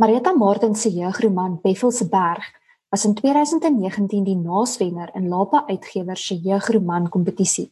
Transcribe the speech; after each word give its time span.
Marita 0.00 0.32
Martin 0.32 0.74
se 0.74 0.88
jeugroman 0.90 1.58
Beffel 1.62 1.90
se 1.90 2.08
berg 2.08 2.44
was 2.88 3.04
in 3.04 3.14
2019 3.14 4.24
die 4.24 4.36
naaswenner 4.36 5.10
in 5.14 5.28
Lapa 5.28 5.64
Uitgewers 5.66 6.26
se 6.26 6.38
jeugroman 6.40 7.08
kompetisie. 7.08 7.66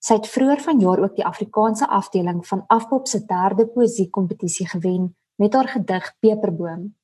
Sy 0.00 0.16
het 0.16 0.28
vroeër 0.32 0.62
vanjaar 0.64 1.02
ook 1.04 1.18
die 1.18 1.26
Afrikaanse 1.28 1.88
afdeling 1.98 2.38
van 2.48 2.62
Afpop 2.72 3.04
se 3.06 3.20
derde 3.28 3.66
poesie 3.66 4.08
kompetisie 4.10 4.64
gewen 4.68 5.10
met 5.36 5.52
haar 5.52 5.68
gedig 5.68 6.06
Peperboom. 6.18 6.94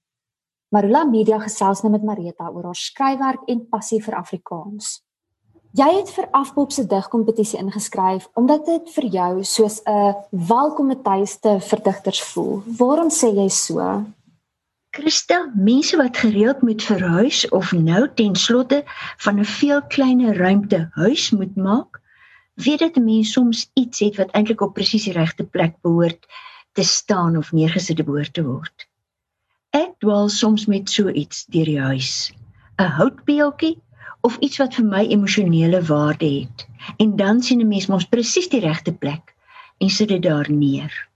Marula 0.68 1.04
Media 1.04 1.38
gesels 1.44 1.84
nou 1.84 1.92
met 1.92 2.08
Marita 2.08 2.48
oor 2.48 2.70
haar 2.70 2.80
skryfwerk 2.80 3.44
en 3.52 3.68
passie 3.68 4.00
vir 4.00 4.16
Afrikaans. 4.22 5.02
Jy 5.76 5.90
het 5.98 6.14
vir 6.16 6.30
Afpop 6.32 6.72
se 6.72 6.86
digkompetisie 6.88 7.60
ingeskryf 7.60 8.30
omdat 8.32 8.64
dit 8.72 8.88
vir 8.96 9.10
jou 9.20 9.44
soos 9.44 9.82
'n 9.84 10.16
welkome 10.48 10.96
tuiste 11.02 11.60
vir 11.60 11.82
digters 11.82 12.22
voel. 12.32 12.62
Waarom 12.78 13.10
sê 13.10 13.34
jy 13.36 13.48
so? 13.48 14.04
Christa, 14.92 15.52
mense 15.56 15.96
wat 15.96 16.16
gereeld 16.20 16.60
moet 16.62 16.82
verhuis 16.84 17.48
of 17.48 17.70
nou 17.72 18.08
ten 18.14 18.34
slotte 18.36 18.82
van 19.24 19.38
'n 19.40 19.44
veel 19.44 19.82
kleiner 19.82 20.36
ruimte 20.36 20.88
huis 20.92 21.30
moet 21.30 21.56
maak, 21.56 22.00
weet 22.54 22.78
dit 22.78 22.96
'n 22.96 23.04
mens 23.04 23.32
soms 23.32 23.70
iets 23.72 23.98
het 23.98 24.16
wat 24.16 24.30
eintlik 24.30 24.60
op 24.60 24.74
presies 24.74 25.04
die 25.04 25.12
regte 25.12 25.44
plek 25.44 25.80
behoort 25.80 26.26
te 26.72 26.82
staan 26.82 27.36
of 27.36 27.52
neergesit 27.52 27.96
te 27.96 28.04
behoort 28.04 28.34
te 28.34 28.44
word. 28.44 28.86
Ek 29.70 29.96
dwaal 29.98 30.28
soms 30.28 30.66
met 30.66 30.90
so 30.90 31.08
iets 31.08 31.46
deur 31.46 31.64
die 31.64 31.80
huis. 31.80 32.32
'n 32.78 32.92
Houtbeeltjie 32.98 33.80
of 34.20 34.36
iets 34.38 34.56
wat 34.56 34.74
vir 34.74 34.84
my 34.84 35.06
emosionele 35.06 35.82
waarde 35.82 36.28
het. 36.40 36.68
En 36.96 37.16
dan 37.16 37.40
sien 37.40 37.60
'n 37.60 37.68
mens 37.68 37.86
mos 37.86 38.04
presies 38.04 38.48
die 38.48 38.60
regte 38.60 38.92
plek 38.92 39.34
en 39.78 39.88
sit 39.88 40.08
dit 40.08 40.22
daar 40.22 40.50
neer. 40.50 41.08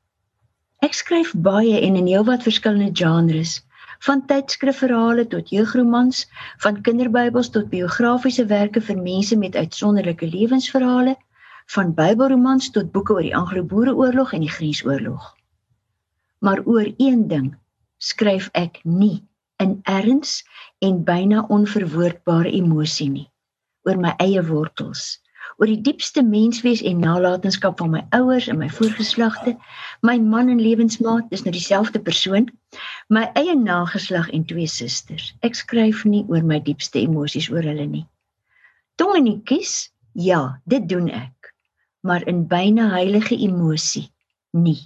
Ek 0.80 0.92
skryf 0.92 1.34
baie 1.36 1.80
en 1.80 1.96
in 1.96 2.06
heelwat 2.06 2.42
verskillende 2.42 2.90
genres, 2.92 3.66
van 4.04 4.24
tydskrifverhale 4.26 5.26
tot 5.26 5.50
jeugromans, 5.50 6.26
van 6.64 6.82
kinderbybels 6.82 7.50
tot 7.50 7.70
biografiese 7.70 8.46
werke 8.46 8.80
vir 8.80 8.98
mense 9.02 9.36
met 9.36 9.56
uitsonderlike 9.56 10.26
lewensverhale, 10.26 11.16
van 11.74 11.94
Bybelromans 11.94 12.70
tot 12.70 12.92
boeke 12.92 13.12
oor 13.12 13.26
die 13.26 13.36
Anglo-Boereoorlog 13.36 14.32
en 14.32 14.44
die 14.44 14.52
Grensoorlog. 14.52 15.32
Maar 16.38 16.62
oor 16.64 16.92
een 16.96 17.28
ding 17.28 17.54
skryf 17.98 18.48
ek 18.52 18.80
nie 18.84 19.24
in 19.62 19.80
erns 19.82 20.42
en 20.78 21.02
byna 21.04 21.46
onverwoordbare 21.48 22.52
emosie 22.52 23.08
nie 23.10 23.28
oor 23.86 23.98
my 24.02 24.12
eie 24.22 24.42
wortels 24.46 25.16
oor 25.56 25.70
die 25.70 25.80
diepste 25.80 26.22
menswees 26.22 26.82
en 26.84 27.00
nalatenskap 27.00 27.78
van 27.80 27.92
my 27.94 28.02
ouers 28.16 28.48
en 28.52 28.58
my 28.60 28.68
voorgeslagte 28.68 29.54
my 30.04 30.18
man 30.20 30.50
en 30.52 30.60
lewensmaat 30.60 31.30
dis 31.32 31.44
nou 31.46 31.52
dieselfde 31.54 32.00
persoon. 32.08 32.50
My 33.08 33.24
eie 33.40 33.56
nageslag 33.56 34.28
en 34.36 34.44
twee 34.44 34.68
susters 34.68 35.32
ek 35.46 35.56
skryf 35.56 36.04
nie 36.04 36.24
oor 36.28 36.44
my 36.44 36.60
diepste 36.60 37.00
emosies 37.00 37.48
oor 37.52 37.64
hulle 37.64 37.86
nie. 37.88 38.04
Tongenetjies 39.00 39.88
ja 40.12 40.60
dit 40.68 40.88
doen 40.88 41.08
ek. 41.12 41.52
Maar 42.06 42.26
in 42.28 42.44
byna 42.48 42.90
heilige 42.92 43.36
emosie 43.36 44.06
nie. 44.52 44.78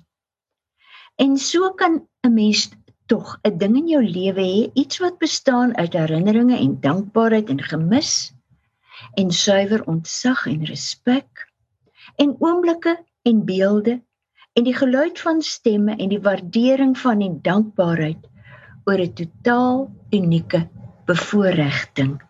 En 1.21 1.37
so 1.37 1.75
kan 1.75 2.01
'n 2.25 2.35
mens 2.35 2.71
tog 3.07 3.39
'n 3.45 3.59
ding 3.59 3.77
in 3.77 3.89
jou 3.89 4.03
lewe 4.03 4.41
hê, 4.41 4.71
iets 4.75 4.99
wat 4.99 5.19
bestaan 5.19 5.77
uit 5.77 5.93
herinneringe 5.93 6.57
en 6.57 6.81
dankbaarheid 6.81 7.51
en 7.51 7.63
gemis 7.63 8.33
en 9.15 9.31
suiwer 9.31 9.85
ontzag 9.87 10.47
en 10.47 10.65
respek 10.65 11.47
en 12.17 12.37
oomblikke 12.39 12.95
en 13.23 13.45
beelde 13.45 13.95
en 14.59 14.67
die 14.67 14.75
geluid 14.77 15.21
van 15.21 15.43
stemme 15.43 15.97
en 15.97 16.13
die 16.13 16.21
waardering 16.21 16.99
van 16.99 17.25
en 17.27 17.39
dankbaarheid 17.43 18.29
oor 18.85 19.01
'n 19.07 19.13
totaal 19.13 19.91
unieke 20.11 20.69
bevoordiging. 21.07 22.23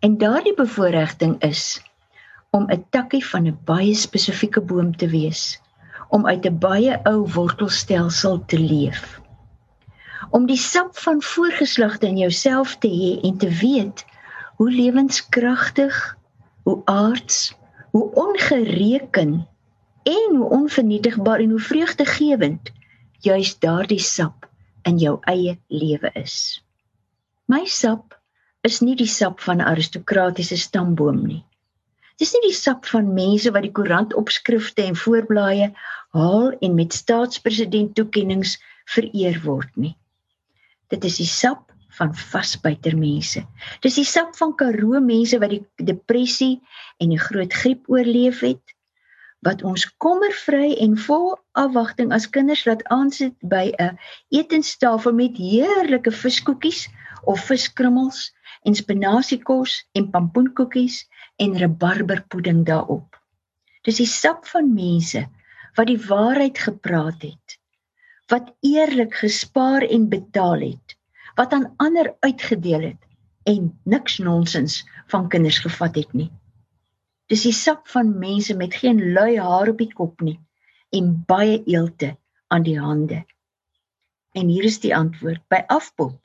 En 0.00 0.18
daardie 0.18 0.54
bevoordiging 0.54 1.42
is 1.42 1.82
om 2.50 2.70
'n 2.70 2.84
takkie 2.90 3.24
van 3.26 3.46
'n 3.46 3.58
baie 3.64 3.94
spesifieke 3.94 4.60
boom 4.60 4.96
te 4.96 5.08
wees, 5.08 5.60
om 6.08 6.26
uit 6.26 6.46
'n 6.46 6.58
baie 6.58 7.00
ou 7.04 7.26
wortelstelsel 7.26 8.44
te 8.44 8.58
leef 8.58 9.20
om 10.30 10.46
die 10.46 10.58
sap 10.60 10.96
van 10.98 11.22
voorgeslagte 11.22 12.06
in 12.06 12.18
jouself 12.18 12.76
te 12.82 12.88
hê 12.88 13.12
en 13.24 13.38
te 13.38 13.48
weet 13.60 14.04
hoe 14.58 14.70
lewenskragtig, 14.70 16.18
hoe 16.66 16.80
aards, 16.84 17.54
hoe 17.90 18.10
ongereken 18.14 19.48
en 20.02 20.34
hoe 20.36 20.50
onvernietigbaar 20.50 21.40
en 21.40 21.50
hoe 21.50 21.60
vreugdegewend 21.60 22.72
juis 23.22 23.58
daardie 23.58 24.02
sap 24.02 24.48
in 24.82 24.98
jou 24.98 25.18
eie 25.30 25.58
lewe 25.66 26.10
is. 26.18 26.64
My 27.46 27.64
sap 27.70 28.18
is 28.66 28.80
nie 28.82 28.96
die 28.98 29.10
sap 29.10 29.40
van 29.46 29.62
aristokratiese 29.62 30.58
stamboom 30.58 31.22
nie. 31.26 31.44
Dis 32.18 32.34
nie 32.34 32.48
die 32.48 32.56
sap 32.58 32.86
van 32.90 33.12
mense 33.14 33.54
wat 33.54 33.62
die 33.62 33.74
koerantopskrifte 33.74 34.88
en 34.88 34.98
voorblaaie 34.98 35.70
haal 36.18 36.50
en 36.58 36.74
met 36.74 36.98
staatspresident 36.98 37.94
toekenninge 37.94 38.56
vereer 38.90 39.38
word 39.44 39.70
nie. 39.78 39.94
Dit 40.90 41.06
is 41.06 41.22
die 41.22 41.30
sap 41.30 41.67
van 41.98 42.14
vasbyter 42.14 42.96
mense. 42.98 43.42
Dis 43.84 43.98
die 43.98 44.06
sap 44.06 44.36
van 44.38 44.54
Karoo 44.60 45.00
mense 45.04 45.38
wat 45.42 45.54
die 45.54 45.62
depressie 45.90 46.58
en 47.02 47.14
die 47.14 47.20
groot 47.22 47.54
griep 47.62 47.88
oorleef 47.92 48.42
het 48.46 48.74
wat 49.46 49.62
ons 49.62 49.84
kommervry 50.02 50.72
en 50.82 50.96
vol 50.98 51.28
afwagting 51.62 52.10
as 52.14 52.26
kinders 52.34 52.64
laat 52.66 52.82
aansit 52.94 53.36
by 53.52 53.70
'n 53.78 53.98
etenstafel 54.34 55.14
met 55.14 55.38
heerlike 55.38 56.10
viskoekies 56.10 56.88
of 57.22 57.44
viskrummels 57.50 58.32
en 58.66 58.74
spinasiekos 58.74 59.84
en 59.94 60.10
pampoenkoekies 60.10 61.06
en 61.38 61.58
rabarberpudding 61.58 62.64
daarop. 62.66 63.14
Dis 63.86 64.02
die 64.02 64.10
sap 64.10 64.46
van 64.46 64.74
mense 64.74 65.26
wat 65.76 65.86
die 65.86 66.00
waarheid 66.08 66.58
gepraat 66.58 67.22
het 67.22 67.58
wat 68.28 68.50
eerlik 68.60 69.14
gespaar 69.22 69.86
en 69.88 70.08
betaal 70.12 70.60
het, 70.60 70.97
wat 71.38 71.54
aan 71.54 71.70
ander 71.78 72.14
uitgedeel 72.26 72.90
het 72.90 73.02
en 73.46 73.70
niks 73.82 74.18
nonsens 74.18 74.82
van 75.06 75.28
kinders 75.28 75.58
gevat 75.62 75.94
het 75.94 76.12
nie. 76.12 76.30
Dis 77.30 77.44
die 77.46 77.54
sap 77.54 77.88
van 77.92 78.10
mense 78.18 78.56
met 78.56 78.74
geen 78.74 79.12
lui 79.12 79.38
haar 79.38 79.70
op 79.70 79.78
die 79.78 79.92
kop 79.92 80.20
nie 80.24 80.38
en 80.96 81.12
baie 81.28 81.60
eelte 81.68 82.16
aan 82.48 82.64
die 82.66 82.78
hande. 82.80 83.22
En 84.32 84.48
hier 84.48 84.64
is 84.64 84.80
die 84.80 84.94
antwoord. 84.96 85.42
By 85.52 85.62
afpop 85.68 86.16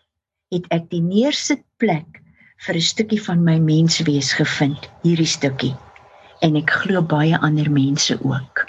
het 0.54 0.68
ek 0.74 0.90
die 0.92 1.02
neersit 1.04 1.64
plek 1.78 2.22
vir 2.66 2.76
'n 2.76 2.88
stukkie 2.90 3.22
van 3.22 3.44
my 3.44 3.58
menswees 3.60 4.34
gevind, 4.40 4.90
hierdie 5.04 5.30
stukkie. 5.30 5.76
En 6.42 6.56
ek 6.56 6.72
glo 6.84 7.02
baie 7.02 7.38
ander 7.38 7.72
mense 7.72 8.18
ook. 8.24 8.66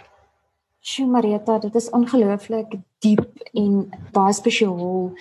Sjoe 0.81 1.06
Marita, 1.06 1.59
dit 1.59 1.75
is 1.75 1.91
ongelooflik 1.91 2.76
diep 3.00 3.49
en 3.55 3.91
baie 4.12 4.32
spesiaal. 4.32 5.12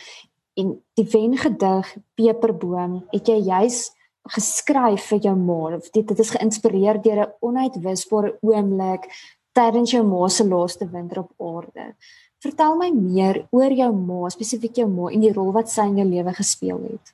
En 0.60 0.74
die 0.98 1.06
wengedig 1.10 1.96
Peperboom 2.16 3.04
het 3.12 3.28
jy 3.28 3.40
juis 3.42 3.90
geskryf 4.36 5.08
vir 5.12 5.20
jou 5.28 5.36
ma. 5.36 5.78
Dit 5.94 6.08
dit 6.08 6.20
is 6.20 6.34
geïnspireer 6.36 7.02
deur 7.02 7.24
'n 7.24 7.34
onuitwisbare 7.42 8.38
oomblik 8.42 9.10
tydens 9.54 9.92
jou 9.92 10.04
ma 10.04 10.28
se 10.30 10.44
laaste 10.44 10.88
winter 10.90 11.20
op 11.20 11.32
aarde. 11.38 11.96
Vertel 12.44 12.76
my 12.76 12.90
meer 12.92 13.48
oor 13.52 13.72
jou 13.72 13.92
ma, 13.94 14.30
spesifiek 14.30 14.76
jou 14.76 14.88
ma 14.88 15.12
en 15.12 15.22
die 15.22 15.34
rol 15.34 15.52
wat 15.52 15.70
sy 15.70 15.86
in 15.88 15.98
jou 15.98 16.08
lewe 16.08 16.34
gespeel 16.34 16.82
het. 16.92 17.14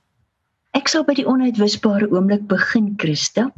Ek 0.74 0.88
sal 0.88 1.04
by 1.04 1.14
die 1.14 1.28
onuitwisbare 1.28 2.10
oomblik 2.12 2.48
begin, 2.48 2.96
Christa. 2.98 3.52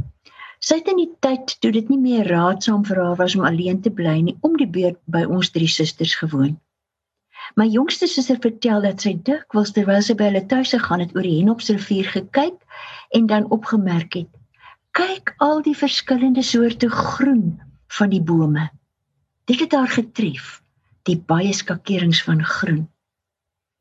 Sy 0.61 0.77
het 0.79 0.87
in 0.87 0.99
die 1.01 1.11
tyd 1.25 1.55
toe 1.59 1.71
dit 1.71 1.87
nie 1.89 1.97
meer 1.97 2.27
raadsaam 2.29 2.83
vir 2.85 2.99
haar 3.03 3.15
was 3.19 3.35
om 3.35 3.45
alleen 3.47 3.81
te 3.81 3.89
bly 3.89 4.21
nie, 4.21 4.35
om 4.41 4.57
die 4.57 4.69
beurt 4.69 4.99
by 5.05 5.23
ons 5.25 5.49
drie 5.49 5.67
susters 5.67 6.15
gewoon. 6.15 6.59
My 7.59 7.67
jongste 7.67 8.07
suster 8.07 8.37
vertel 8.39 8.81
dat 8.85 9.01
sy 9.03 9.11
dikwels 9.27 9.73
terwyl 9.75 10.03
sy 10.05 10.15
by 10.15 10.29
hulle 10.29 10.43
tuis 10.47 10.71
gegaan 10.71 11.01
het 11.03 11.15
oor 11.15 11.25
die 11.27 11.39
Henopsrivier 11.39 12.07
gekyk 12.13 12.55
en 13.17 13.25
dan 13.27 13.49
opgemerk 13.51 14.13
het: 14.15 14.29
"Kyk 14.95 15.33
al 15.43 15.59
die 15.65 15.75
verskillende 15.75 16.43
soorte 16.47 16.89
groen 16.89 17.59
van 17.97 18.09
die 18.09 18.21
bome." 18.21 18.69
Dit 19.45 19.59
het 19.59 19.75
haar 19.75 19.91
getref, 19.91 20.61
die 21.03 21.17
baie 21.17 21.53
skakerings 21.53 22.23
van 22.23 22.43
groen. 22.45 22.87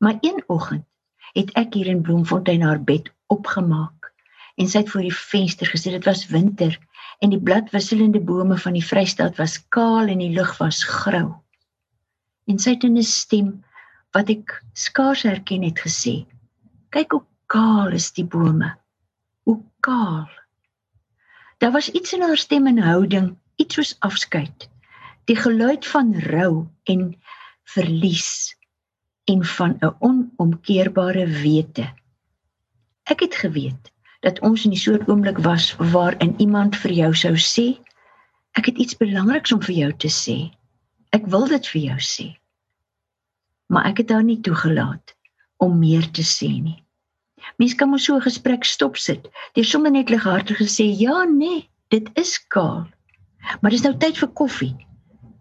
Maar 0.03 0.17
een 0.21 0.43
oggend 0.47 0.85
het 1.33 1.51
ek 1.55 1.73
hier 1.73 1.87
in 1.87 2.01
Bloemfontein 2.01 2.61
haar 2.61 2.83
bed 2.83 3.07
opgemaak 3.27 4.11
en 4.57 4.67
sy 4.67 4.81
het 4.83 4.89
voor 4.91 5.05
die 5.07 5.15
venster 5.15 5.67
gesit. 5.67 5.93
Dit 5.93 6.09
was 6.09 6.27
winter 6.27 6.75
en 7.19 7.29
die 7.29 7.39
bladwisselende 7.39 8.19
bome 8.19 8.57
van 8.57 8.73
die 8.73 8.85
Vrystaat 8.85 9.37
was 9.39 9.61
kaal 9.69 10.11
en 10.11 10.17
die 10.17 10.33
lug 10.35 10.57
was 10.57 10.83
grou. 10.83 11.40
En 12.45 12.59
sy 12.59 12.75
het 12.75 12.83
in 12.83 12.97
'n 12.97 13.03
stem 13.03 13.63
wat 14.11 14.29
ek 14.29 14.63
skaars 14.73 15.23
herken 15.23 15.63
het 15.63 15.79
gesê: 15.79 16.25
"Kyk 16.89 17.11
hoe 17.11 17.25
kaal 17.45 17.91
is 17.91 18.11
die 18.11 18.25
bome. 18.25 18.77
Hoe 19.43 19.61
kaal." 19.79 20.29
Daar 21.57 21.71
was 21.71 21.91
iets 21.91 22.13
in 22.13 22.21
haar 22.21 22.37
stem 22.37 22.67
en 22.67 22.77
houding, 22.77 23.37
iets 23.55 23.75
soos 23.75 23.95
afskeid. 23.99 24.69
Die 25.25 25.35
geluid 25.35 25.87
van 25.87 26.19
rou 26.19 26.67
en 26.83 27.15
verlies. 27.63 28.55
en 29.31 29.45
van 29.45 29.77
'n 29.79 29.95
onomkeerbare 29.99 31.27
wete. 31.27 31.93
Ek 33.03 33.19
het 33.19 33.35
geweet 33.35 33.91
dat 34.19 34.39
ons 34.39 34.63
in 34.63 34.69
die 34.69 34.79
soort 34.79 35.07
oomblik 35.09 35.37
was 35.37 35.75
waarin 35.75 36.33
iemand 36.37 36.75
vir 36.75 36.91
jou 36.91 37.13
sou 37.15 37.35
sê 37.35 37.67
ek 38.51 38.65
het 38.65 38.77
iets 38.77 38.97
belangriks 38.97 39.51
om 39.51 39.61
vir 39.61 39.75
jou 39.75 39.91
te 39.97 40.07
sê. 40.07 40.37
Ek 41.11 41.25
wil 41.27 41.47
dit 41.51 41.67
vir 41.73 41.81
jou 41.81 41.97
sê. 42.07 42.27
Maar 43.71 43.91
ek 43.91 44.03
het 44.03 44.13
haar 44.15 44.23
nie 44.23 44.39
toegelaat 44.43 45.15
om 45.63 45.75
meer 45.79 46.07
te 46.15 46.23
sê 46.23 46.49
nie. 46.61 46.79
Mens 47.59 47.75
kan 47.75 47.89
mos 47.91 48.05
so 48.05 48.15
'n 48.15 48.27
gesprek 48.27 48.63
stop 48.65 48.97
sit. 48.97 49.27
Deur 49.53 49.65
sommer 49.65 49.91
net 49.91 50.09
lighartig 50.09 50.57
gesê 50.57 50.85
ja, 50.87 51.23
nee, 51.23 51.69
dit 51.89 52.09
is 52.15 52.37
kaal. 52.47 52.87
Maar 53.61 53.71
dis 53.71 53.83
nou 53.83 53.97
tyd 53.97 54.17
vir 54.17 54.31
koffie. 54.41 54.75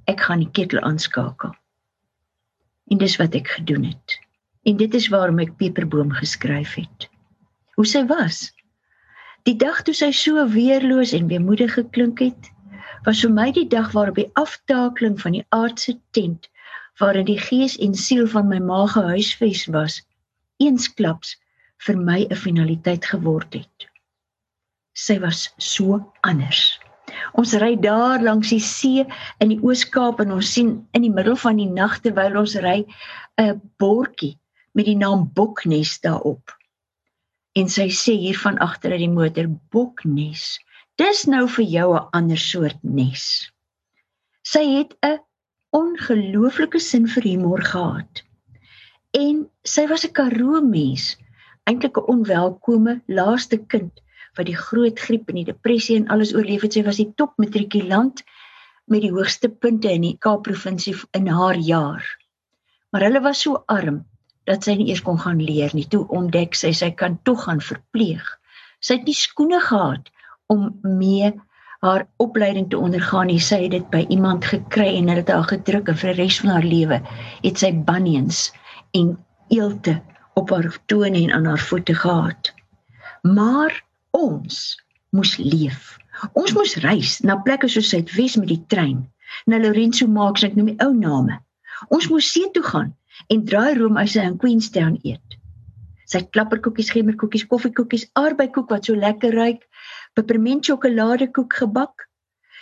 Ek 0.06 0.20
gaan 0.20 0.42
die 0.42 0.50
ketel 0.50 0.80
aanskakel. 0.80 1.54
En 2.90 2.98
dis 2.98 3.16
wat 3.16 3.34
ek 3.34 3.48
gedoen 3.48 3.84
het. 3.84 4.18
En 4.66 4.76
dit 4.76 4.94
is 4.94 5.08
waarom 5.08 5.38
ek 5.38 5.56
Peperboom 5.56 6.10
geskryf 6.10 6.74
het. 6.74 7.08
Hoe 7.76 7.86
sy 7.86 8.02
was. 8.06 8.50
Die 9.48 9.56
dag 9.56 9.82
toe 9.82 9.94
sy 9.94 10.10
so 10.12 10.42
weerloos 10.48 11.12
en 11.12 11.30
weemoedig 11.30 11.74
geklink 11.74 12.18
het, 12.18 12.50
was 13.06 13.20
vir 13.24 13.32
my 13.32 13.50
die 13.56 13.68
dag 13.68 13.92
waarop 13.96 14.18
die 14.20 14.30
aftakeling 14.40 15.16
van 15.20 15.38
die 15.38 15.46
aardse 15.56 15.96
tent 16.16 16.50
waarin 17.00 17.28
die 17.28 17.40
gees 17.40 17.78
en 17.80 17.94
siel 17.96 18.26
van 18.28 18.48
my 18.48 18.58
ma 18.60 18.84
gehuisves 18.86 19.64
was, 19.72 20.00
eensklaps 20.60 21.36
vir 21.86 21.96
my 21.96 22.26
'n 22.28 22.36
finaliteit 22.36 23.06
geword 23.12 23.54
het. 23.54 23.88
Sy 24.94 25.18
was 25.18 25.48
so 25.56 26.12
anders. 26.20 26.78
Ons 27.34 27.54
ry 27.62 27.74
daar 27.76 28.22
langs 28.22 28.50
die 28.50 28.60
see 28.60 29.06
in 29.40 29.48
die 29.48 29.60
Oos-Kaap 29.62 30.20
en 30.20 30.32
ons 30.32 30.52
sien 30.52 30.86
in 30.92 31.02
die 31.02 31.14
middel 31.14 31.36
van 31.36 31.56
die 31.56 31.70
nag 31.70 31.98
terwyl 32.04 32.36
ons 32.42 32.56
ry 32.56 32.84
'n 33.38 33.60
bordjie 33.78 34.36
met 34.74 34.86
die 34.86 34.96
naam 34.96 35.30
Boknes 35.34 36.00
daarop. 36.00 36.52
En 37.56 37.68
sy 37.68 37.88
sê 37.88 38.12
hier 38.12 38.38
van 38.38 38.58
agter 38.58 38.92
uit 38.92 39.04
die 39.06 39.14
motor 39.14 39.48
Boknes. 39.70 40.60
Dis 41.00 41.20
nou 41.32 41.46
vir 41.48 41.64
jou 41.72 41.88
'n 41.96 42.08
ander 42.16 42.40
soort 42.40 42.80
nes. 42.96 43.22
Sy 44.52 44.60
het 44.70 44.90
'n 45.08 45.20
ongelooflike 45.78 46.80
sin 46.86 47.06
vir 47.12 47.24
humor 47.28 47.62
gehad. 47.68 48.20
En 49.20 49.38
sy 49.64 49.86
was 49.92 50.04
'n 50.04 50.12
Karoo 50.18 50.60
mens, 50.60 51.16
eintlik 51.64 51.96
'n 51.96 52.10
onwelkome 52.14 52.94
laaste 53.06 53.58
kind 53.72 54.02
wat 54.36 54.46
die 54.46 54.60
groot 54.66 55.00
griep 55.06 55.28
en 55.28 55.40
die 55.40 55.46
depressie 55.52 55.96
en 55.96 56.08
alles 56.08 56.34
oorleef 56.34 56.68
het. 56.68 56.72
Sy 56.72 56.84
was 56.84 57.00
die 57.02 57.12
topmatrikulant 57.16 58.22
met 58.84 59.00
die 59.00 59.14
hoogste 59.16 59.48
punte 59.48 59.88
in 59.88 60.02
die 60.02 60.18
Kaap 60.18 60.42
provinsie 60.42 60.96
in 61.12 61.26
haar 61.26 61.56
jaar. 61.56 62.04
Maar 62.92 63.08
hulle 63.08 63.20
was 63.20 63.40
so 63.40 63.62
arm 63.66 64.04
dat 64.44 64.64
sy 64.64 64.74
nie 64.74 64.88
eers 64.88 65.02
kon 65.02 65.18
gaan 65.18 65.40
leer 65.40 65.70
nie. 65.72 65.88
Toe 65.88 66.06
ontdek 66.08 66.54
sy 66.54 66.72
sy 66.72 66.90
kan 66.90 67.18
tog 67.22 67.44
gaan 67.44 67.60
verpleeg. 67.60 68.38
Sy 68.80 68.94
het 68.94 69.06
nie 69.06 69.20
skoene 69.24 69.60
gehad 69.60 70.10
om 70.52 70.66
mee 70.82 71.32
haar 71.80 72.06
opleiding 72.20 72.68
te 72.70 72.78
ondergaan. 72.78 73.30
Nie. 73.30 73.40
Sy 73.40 73.62
het 73.64 73.74
dit 73.76 73.88
by 73.92 74.04
iemand 74.12 74.44
gekry 74.44 74.88
en 74.98 75.08
hulle 75.08 75.22
het 75.22 75.32
haar 75.32 75.48
gedruk 75.48 75.88
en 75.88 75.98
vir 76.02 76.12
die 76.12 76.22
res 76.22 76.40
van 76.42 76.54
haar 76.54 76.66
lewe 76.66 77.00
het 77.44 77.62
sy 77.62 77.72
bunions 77.86 78.48
en 78.98 79.14
eelte 79.48 80.00
op 80.38 80.52
haar 80.54 80.68
tone 80.90 81.22
en 81.24 81.32
aan 81.36 81.48
haar 81.48 81.64
voete 81.70 81.94
gehad. 81.94 82.52
Maar 83.22 83.74
ons 84.16 84.76
moes 85.16 85.36
leef. 85.36 85.96
Ons 86.32 86.52
moes 86.56 86.76
reis 86.84 87.18
na 87.24 87.38
plekke 87.44 87.68
soos 87.68 87.88
Suidwes 87.92 88.36
met 88.36 88.50
die 88.52 88.62
trein, 88.72 89.04
na 89.46 89.58
Lorenzo 89.62 90.06
Marx, 90.06 90.44
ek 90.44 90.56
noem 90.58 90.72
die 90.72 90.80
ou 90.84 90.92
name. 90.96 91.38
Ons 91.88 92.10
moes 92.12 92.28
see 92.28 92.50
toe 92.54 92.64
gaan 92.66 92.92
en 93.32 93.44
draai 93.48 93.78
roomhuise 93.78 94.20
in 94.22 94.36
Queenstown 94.40 94.98
eet. 95.06 95.38
Sy 96.10 96.24
klapperkoekies, 96.34 96.90
gemmerkoekies, 96.92 97.46
koffiekoekies, 97.50 98.08
arbeidkoek 98.18 98.72
wat 98.74 98.88
so 98.88 98.98
lekker 98.98 99.34
ruik, 99.36 99.62
pepermint 100.18 100.66
sjokoladekoek 100.66 101.56
gebak. 101.62 102.06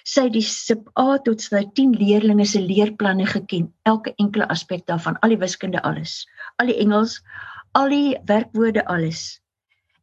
Sy 0.09 0.29
het 0.29 0.35
die 0.37 0.45
sip 0.45 0.87
A 1.00 1.19
tot 1.25 1.43
sy 1.45 1.65
10 1.77 1.97
leerlinge 2.00 2.47
se 2.49 2.61
leerplanne 2.62 3.27
geken, 3.29 3.69
elke 3.89 4.15
enkele 4.17 4.49
aspek 4.49 4.87
daarvan, 4.89 5.19
al 5.23 5.35
die 5.35 5.41
wiskunde 5.43 5.83
alles, 5.85 6.23
al 6.56 6.71
die 6.71 6.79
Engels, 6.81 7.19
al 7.77 7.93
die 7.93 8.17
werkwoorde 8.31 8.87
alles. 8.87 9.41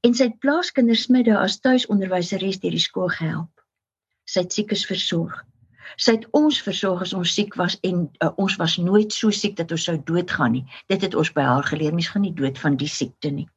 En 0.05 0.13
sy 0.13 0.29
het 0.29 0.37
plaaskindersmiddag 0.43 1.41
as 1.41 1.57
tuisonderwyseres 1.65 2.61
deur 2.61 2.75
die 2.77 2.83
skool 2.83 3.09
gehelp. 3.09 3.49
Sy 4.29 4.45
het 4.45 4.53
siekes 4.53 4.85
versorg. 4.85 5.41
Sy 6.01 6.17
het 6.17 6.27
ons 6.37 6.59
versorg 6.61 7.01
as 7.05 7.13
ons 7.17 7.33
siek 7.37 7.55
was 7.57 7.77
en 7.87 8.05
uh, 8.21 8.29
ons 8.41 8.57
was 8.61 8.77
nooit 8.81 9.13
so 9.13 9.33
siek 9.33 9.55
dat 9.57 9.71
ons 9.73 9.85
sou 9.89 9.95
doodgaan 9.97 10.57
nie. 10.57 10.63
Dit 10.91 11.05
het 11.05 11.17
ons 11.17 11.31
by 11.33 11.45
haar 11.47 11.65
geleer, 11.65 11.93
mens 11.95 12.11
gaan 12.13 12.25
nie 12.25 12.33
dood 12.37 12.59
van 12.61 12.77
die 12.77 12.89
siekte 12.91 13.31
nie. 13.31 13.47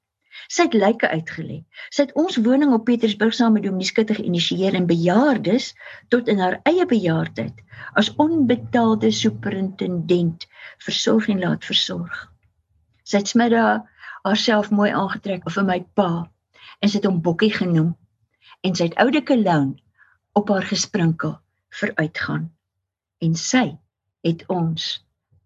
Sy 0.46 0.69
het 0.69 0.75
lyke 0.79 1.08
uitgelê. 1.11 1.58
Sy 1.90 2.06
het 2.06 2.14
ons 2.20 2.38
woning 2.44 2.73
op 2.76 2.85
Pietersburg 2.87 3.35
saam 3.35 3.56
met 3.56 3.64
Dominee 3.67 3.88
Skutte 3.88 4.14
geïnisieer 4.14 4.76
en 4.79 4.87
bejaardes 4.87 5.73
tot 6.14 6.29
in 6.29 6.38
haar 6.38 6.61
eie 6.70 6.87
bejaardheid 6.87 7.58
as 8.00 8.12
onbetaalde 8.17 9.11
superintendent 9.11 10.46
versorg 10.85 11.29
en 11.29 11.43
laat 11.43 11.64
versorg. 11.64 12.17
Sy 13.02 13.23
het 13.23 13.32
smidda 13.32 13.64
haarself 14.23 14.70
mooi 14.70 14.90
aangetrek 14.93 15.49
vir 15.50 15.67
my 15.67 15.81
pa 15.99 16.11
en 16.79 16.88
sy 16.88 17.00
het 17.00 17.11
hom 17.11 17.20
Bokkie 17.25 17.52
genoem 17.55 17.93
en 18.62 18.79
sy 18.79 18.88
het 18.88 18.99
oude 19.02 19.23
koloon 19.26 19.75
op 20.38 20.55
haar 20.55 20.67
gesprinkel 20.70 21.37
vir 21.81 21.93
uitgaan. 21.99 22.49
En 23.25 23.35
sy 23.35 23.67
het 24.26 24.44
ons 24.52 24.90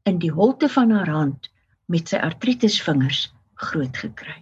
in 0.08 0.18
die 0.22 0.32
holte 0.32 0.68
van 0.68 0.90
haar 0.90 1.10
hand 1.10 1.50
met 1.86 2.08
sy 2.12 2.20
artritisvingers 2.22 3.26
groot 3.54 3.96
gekry. 4.04 4.40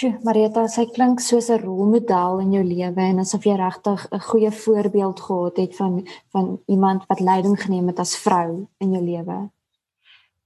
Sjoe, 0.00 0.16
Marita, 0.24 0.62
sy 0.72 0.86
klink 0.88 1.20
soos 1.20 1.50
'n 1.52 1.60
rolmodel 1.60 2.38
in 2.40 2.52
jou 2.54 2.60
lewe 2.64 3.02
en 3.04 3.18
asof 3.20 3.44
jy 3.44 3.56
regtig 3.60 4.04
'n 4.08 4.20
goeie 4.26 4.50
voorbeeld 4.58 5.18
gehad 5.24 5.56
het 5.60 5.74
van 5.76 5.98
van 6.32 6.46
iemand 6.74 7.02
wat 7.08 7.20
leiding 7.20 7.56
geneem 7.62 7.90
het 7.92 7.98
as 8.00 8.14
vrou 8.16 8.66
in 8.80 8.94
jou 8.96 9.02
lewe. 9.04 9.36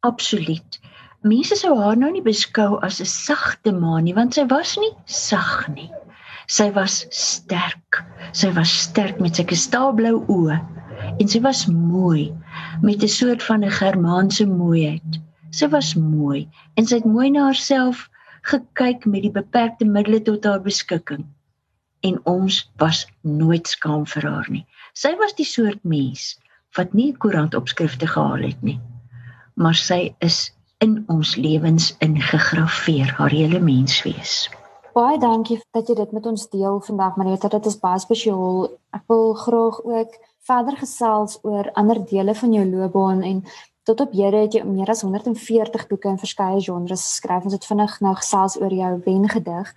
Absoluut. 0.00 0.80
Mense 1.22 1.54
sou 1.56 1.78
haar 1.78 1.96
nou 1.96 2.10
nie 2.10 2.22
beskou 2.22 2.80
as 2.82 2.98
'n 3.00 3.06
sagte 3.06 3.72
ma 3.72 4.00
nie, 4.00 4.14
want 4.14 4.34
sy 4.34 4.44
was 4.50 4.74
nie 4.76 4.90
sag 5.04 5.68
nie. 5.68 5.90
Sy 6.48 6.72
was 6.72 7.06
sterk. 7.10 8.02
Sy 8.32 8.50
was 8.58 8.72
sterk 8.88 9.20
met 9.20 9.36
sy 9.36 9.44
kristalblou 9.44 10.24
oë 10.26 10.58
en 11.20 11.28
sy 11.28 11.40
was 11.40 11.66
mooi 11.66 12.34
met 12.82 13.02
'n 13.02 13.08
soort 13.08 13.42
van 13.42 13.62
'n 13.62 13.70
germaanse 13.70 14.46
mooiheid. 14.46 15.20
Sy 15.52 15.68
was 15.68 15.94
mooi 15.94 16.48
en 16.76 16.86
sy 16.86 16.96
het 16.96 17.06
mooi 17.06 17.30
na 17.30 17.44
haarself 17.44 18.10
gekyk 18.50 19.06
met 19.08 19.24
die 19.24 19.32
beperkte 19.32 19.86
middele 19.88 20.20
tot 20.22 20.44
haar 20.44 20.62
beskikking 20.64 21.24
en 22.04 22.18
ons 22.28 22.58
was 22.80 23.04
nooit 23.20 23.66
skaam 23.68 24.04
vir 24.06 24.26
haar 24.28 24.48
nie. 24.52 24.64
Sy 24.92 25.14
was 25.20 25.32
die 25.38 25.48
soort 25.48 25.80
mens 25.88 26.34
wat 26.76 26.92
nie 26.92 27.12
koerantopskrifte 27.16 28.08
gehaal 28.10 28.44
het 28.44 28.60
nie. 28.66 28.76
Maar 29.56 29.78
sy 29.78 30.00
is 30.26 30.50
in 30.84 30.98
ons 31.08 31.36
lewens 31.40 31.92
ingegrafieer, 32.04 33.14
haar 33.16 33.32
hele 33.32 33.60
menswees. 33.62 34.50
Baie 34.94 35.18
dankie 35.18 35.58
dat 35.74 35.88
jy 35.88 35.96
dit 35.98 36.12
met 36.14 36.26
ons 36.30 36.48
deel 36.52 36.80
vandag, 36.86 37.16
Marita. 37.18 37.48
Dit 37.50 37.66
is 37.70 37.78
baie 37.80 37.98
spesiaal. 38.02 38.68
Ek 38.94 39.06
wil 39.10 39.32
graag 39.38 39.80
ook 39.82 40.18
verder 40.44 40.76
gesels 40.78 41.38
oor 41.42 41.70
ander 41.80 42.02
dele 42.04 42.34
van 42.36 42.52
jou 42.52 42.64
loopbaan 42.68 43.22
en 43.26 43.40
Tot 43.84 44.00
op 44.00 44.12
hede 44.16 44.44
het 44.46 44.54
jy 44.56 44.62
meer 44.64 44.88
as 44.88 45.02
140 45.04 45.86
boeke 45.90 46.08
in 46.08 46.20
verskeie 46.20 46.60
genres 46.64 47.02
geskryf. 47.04 47.44
Ons 47.44 47.56
het 47.58 47.66
vinnig 47.68 47.96
nou 48.00 48.14
gesels 48.16 48.56
oor 48.60 48.72
jou 48.72 48.92
wengedig. 49.04 49.72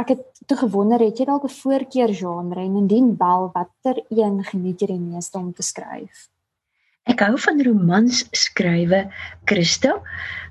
Ek 0.00 0.14
het 0.14 0.22
toe 0.48 0.56
gewonder, 0.58 1.02
het 1.04 1.18
jy 1.20 1.26
dalk 1.28 1.44
'n 1.44 1.56
voorkeur 1.60 2.14
genre 2.14 2.60
en 2.60 2.76
indien 2.82 3.14
wel, 3.18 3.50
watter 3.52 4.00
een 4.08 4.44
geniet 4.44 4.80
jy 4.80 4.86
die 4.86 5.00
meeste 5.00 5.38
om 5.38 5.52
te 5.52 5.62
skryf? 5.62 6.28
Ek 7.04 7.20
hou 7.20 7.36
van 7.38 7.60
romans 7.62 8.24
skrywe, 8.32 9.12
Christa, 9.44 10.00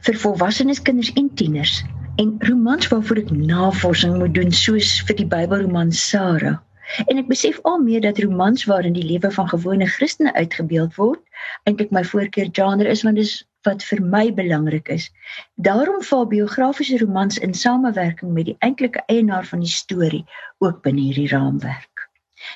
vir 0.05 0.15
volwassenes, 0.15 0.81
kinders 0.81 1.11
en 1.17 1.33
tieners. 1.33 1.83
En 2.21 2.35
romans 2.39 2.87
waarvoor 2.87 3.17
ek 3.17 3.31
navorsing 3.31 4.17
moet 4.17 4.33
doen, 4.33 4.51
soos 4.51 5.01
vir 5.07 5.15
die 5.15 5.25
Bybelroman 5.25 5.91
Sara. 5.91 6.61
En 7.05 7.17
ek 7.21 7.27
besef 7.31 7.59
al 7.69 7.79
meer 7.83 8.01
dat 8.01 8.19
romans 8.19 8.65
waarin 8.69 8.95
die 8.97 9.05
lewe 9.05 9.31
van 9.31 9.49
gewone 9.49 9.87
Christene 9.87 10.33
uitgebeeld 10.33 10.95
word, 10.95 11.21
eintlik 11.63 11.91
my 11.95 12.03
voorkeur 12.03 12.49
genre 12.51 12.89
is 12.89 13.03
want 13.07 13.21
dit 13.21 13.25
is 13.25 13.37
wat 13.67 13.83
vir 13.87 14.01
my 14.15 14.25
belangrik 14.35 14.89
is. 14.91 15.07
Daarom 15.55 16.03
val 16.03 16.27
biografiese 16.27 16.99
romans 17.05 17.37
in 17.37 17.53
samewerking 17.53 18.33
met 18.35 18.51
die 18.51 18.57
eintlike 18.59 19.03
eienaar 19.07 19.47
van 19.47 19.63
die 19.63 19.71
storie 19.71 20.25
ook 20.59 20.81
binne 20.83 21.07
hierdie 21.07 21.29
raamwerk. 21.31 21.92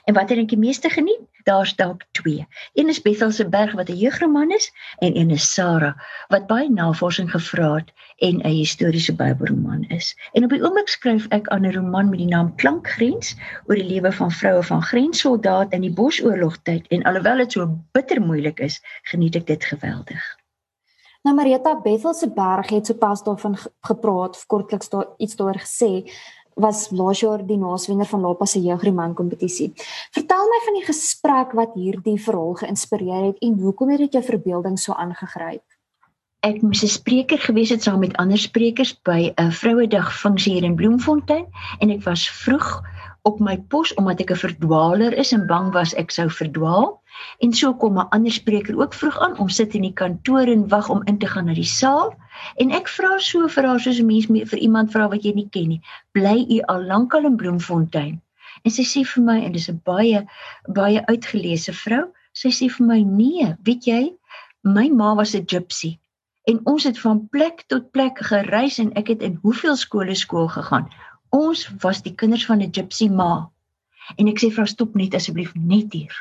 En 0.03 0.13
wat 0.13 0.29
het 0.29 0.37
ek 0.37 0.49
die 0.49 0.57
meeste 0.57 0.89
geniet? 0.89 1.23
Daar's 1.47 1.75
dalk 1.75 2.03
twee. 2.11 2.47
Een 2.73 2.89
is 2.89 3.01
Bethel 3.01 3.31
se 3.31 3.47
berg 3.49 3.73
wat 3.73 3.89
'n 3.89 3.95
jeugroman 3.95 4.51
is 4.51 4.71
en 4.99 5.17
een 5.17 5.29
is 5.31 5.53
Sarah 5.53 5.95
wat 6.27 6.47
baie 6.47 6.69
navorsing 6.69 7.31
gevra 7.31 7.73
het 7.75 7.93
en 8.17 8.41
'n 8.41 8.57
historiese 8.61 9.15
Bybelroman 9.15 9.83
is. 9.83 10.15
En 10.33 10.43
op 10.43 10.49
die 10.49 10.63
oomblik 10.63 10.87
skryf 10.87 11.27
ek 11.29 11.47
aan 11.47 11.65
'n 11.65 11.73
roman 11.73 12.09
met 12.09 12.19
die 12.19 12.27
naam 12.27 12.55
Klankgrens 12.55 13.35
oor 13.65 13.75
die 13.75 13.89
lewe 13.93 14.11
van 14.11 14.31
vroue 14.31 14.63
van 14.63 14.81
grenssoldaat 14.81 15.73
in 15.73 15.81
die 15.81 15.93
Bosoorlogtyd 15.93 16.87
en 16.87 17.03
alhoewel 17.03 17.37
dit 17.37 17.51
so 17.51 17.79
bitter 17.91 18.21
moeilik 18.21 18.59
is, 18.59 18.81
geniet 19.01 19.35
ek 19.35 19.47
dit 19.47 19.65
geweldig. 19.65 20.37
Nou 21.27 21.35
Marita 21.35 21.79
Bethel 21.81 22.13
se 22.13 22.29
berg 22.31 22.69
het 22.69 22.85
sopas 22.85 23.23
daarvan 23.23 23.57
gepraat, 23.81 24.43
kortliks 24.47 24.89
daar 24.89 25.07
iets 25.17 25.35
daaroor 25.35 25.59
gesê 25.59 26.11
was 26.57 26.89
laas 26.91 27.21
jaar 27.21 27.45
die 27.45 27.57
naaswenner 27.57 28.09
van 28.09 28.21
Lapa 28.25 28.45
se 28.45 28.61
jeugrieman 28.61 29.13
kompetisie. 29.13 29.71
Vertel 30.15 30.49
my 30.51 30.59
van 30.65 30.77
die 30.79 30.85
gesprek 30.87 31.55
wat 31.57 31.75
hierdie 31.77 32.17
verhaal 32.21 32.53
geïnspireer 32.61 33.31
het 33.31 33.41
en 33.45 33.59
hoekom 33.61 33.93
het 33.93 34.05
dit 34.05 34.17
jou 34.17 34.23
verbeelding 34.23 34.79
so 34.79 34.93
aangegryp? 34.93 35.63
Ek 36.45 36.61
moes 36.61 36.83
'n 36.83 36.87
spreker 36.87 37.37
gewees 37.37 37.69
het 37.69 37.83
saam 37.83 37.99
met 37.99 38.15
ander 38.17 38.37
sprekers 38.37 38.93
by 39.03 39.33
'n 39.37 39.51
Vrouedag 39.51 40.13
funksie 40.19 40.53
hier 40.53 40.63
in 40.63 40.75
Bloemfontein 40.75 41.45
en 41.79 41.89
ek 41.89 42.03
was 42.03 42.29
vroeg 42.29 42.81
op 43.29 43.39
my 43.43 43.55
pos 43.71 43.93
omdat 43.99 44.21
ek 44.23 44.31
'n 44.33 44.43
verdwaler 44.43 45.13
is 45.23 45.31
en 45.35 45.47
bang 45.51 45.67
was 45.75 45.93
ek 46.01 46.11
sou 46.15 46.27
verdwaal. 46.39 46.87
En 47.43 47.53
so 47.59 47.73
kom 47.81 47.99
'n 47.99 48.09
ander 48.15 48.31
spreker 48.31 48.79
ook 48.81 48.93
vroeg 48.93 49.17
aan. 49.19 49.37
Ons 49.43 49.55
sit 49.55 49.75
in 49.75 49.85
die 49.87 49.97
kantoor 50.01 50.47
en 50.55 50.67
wag 50.73 50.89
om 50.89 51.01
in 51.11 51.17
te 51.17 51.27
gaan 51.27 51.45
na 51.45 51.53
die 51.53 51.71
saal. 51.79 52.13
En 52.55 52.71
ek 52.71 52.87
vra 52.87 53.19
so 53.19 53.47
vir 53.47 53.67
haar 53.67 53.79
soos 53.79 53.99
'n 53.99 54.05
mens 54.05 54.25
vir 54.51 54.59
iemand 54.59 54.91
vra 54.91 55.09
wat 55.09 55.23
jy 55.23 55.33
nie 55.33 55.49
ken 55.49 55.67
nie. 55.67 55.81
Bly 56.11 56.45
u 56.55 56.61
al 56.61 56.81
lankal 56.83 57.25
in 57.25 57.35
Bloemfontein? 57.35 58.21
En 58.63 58.71
sy 58.71 58.83
sê 58.83 59.05
vir 59.05 59.23
my 59.23 59.43
en 59.43 59.51
dis 59.51 59.69
'n 59.69 59.81
baie 59.83 60.25
baie 60.67 61.05
uitgeleese 61.05 61.73
vrou. 61.73 62.05
Sy 62.33 62.49
sê 62.49 62.69
vir 62.69 62.85
my: 62.87 63.01
"Nee, 63.03 63.55
weet 63.63 63.83
jy, 63.85 64.13
my 64.63 64.89
ma 64.89 65.15
was 65.15 65.35
'n 65.35 65.45
gypsy 65.45 65.99
en 66.47 66.59
ons 66.63 66.83
het 66.87 66.99
van 66.99 67.27
plek 67.27 67.63
tot 67.67 67.91
plek 67.91 68.19
gereis 68.29 68.79
en 68.79 68.93
ek 68.99 69.11
het 69.11 69.23
in 69.27 69.39
hoeveel 69.43 69.75
skole 69.75 70.15
skool 70.15 70.47
gegaan. 70.47 70.87
Ons 71.37 71.67
was 71.83 72.01
die 72.01 72.15
kinders 72.15 72.45
van 72.49 72.61
'n 72.61 72.71
gypsy 72.71 73.09
ma." 73.09 73.49
En 74.17 74.27
ek 74.27 74.39
sê 74.39 74.55
haar: 74.55 74.67
"Stop 74.67 74.95
net 74.95 75.13
asseblief 75.13 75.53
net 75.55 75.93
hier." 75.93 76.15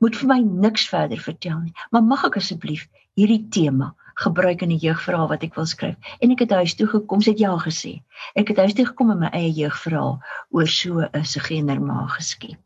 moet 0.00 0.16
vir 0.18 0.30
my 0.30 0.38
niks 0.42 0.86
verder 0.90 1.20
vertel 1.20 1.60
nie. 1.60 1.74
Maar 1.92 2.06
mag 2.06 2.24
ek 2.28 2.38
asseblief 2.40 2.86
hierdie 3.18 3.44
tema 3.54 3.92
gebruik 4.22 4.62
in 4.62 4.70
'n 4.72 4.82
jeugverhaal 4.82 5.28
wat 5.28 5.42
ek 5.42 5.54
wil 5.54 5.66
skryf? 5.66 5.96
En 6.20 6.30
ek 6.30 6.44
het 6.46 6.50
huis 6.50 6.74
toe 6.74 6.86
gekom, 6.86 7.20
sê 7.20 7.34
ja 7.36 7.56
gesê. 7.58 8.02
Ek 8.34 8.48
het 8.48 8.58
huis 8.58 8.74
toe 8.74 8.86
gekom 8.86 9.08
met 9.08 9.18
my 9.18 9.30
eie 9.32 9.52
jeugverhaal 9.52 10.20
oor 10.50 10.66
so 10.66 11.00
'n 11.00 11.24
segener 11.24 11.80
ma 11.80 12.06
geskep. 12.06 12.62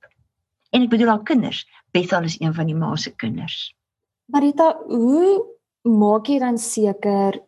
En 0.73 0.83
ek 0.83 0.91
bedoel 0.91 1.11
al 1.11 1.23
kinders. 1.23 1.67
Bethal 1.93 2.25
is 2.25 2.41
een 2.41 2.55
van 2.55 2.67
die 2.67 2.75
ma 2.75 2.97
se 2.97 3.11
kinders. 3.11 3.75
Marita, 4.27 4.77
hoe 4.87 5.45
maak 5.83 6.27
jy 6.27 6.39
dan 6.39 6.59
seker 6.59 7.41